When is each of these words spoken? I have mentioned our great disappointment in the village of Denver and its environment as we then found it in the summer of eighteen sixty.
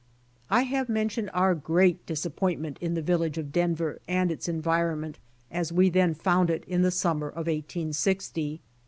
I 0.49 0.63
have 0.63 0.89
mentioned 0.89 1.29
our 1.31 1.53
great 1.53 2.03
disappointment 2.07 2.79
in 2.81 2.95
the 2.95 3.03
village 3.03 3.37
of 3.37 3.51
Denver 3.51 4.01
and 4.07 4.31
its 4.31 4.49
environment 4.49 5.19
as 5.51 5.71
we 5.71 5.91
then 5.91 6.15
found 6.15 6.49
it 6.49 6.65
in 6.65 6.81
the 6.81 6.89
summer 6.89 7.29
of 7.29 7.47
eighteen 7.47 7.93
sixty. 7.93 8.61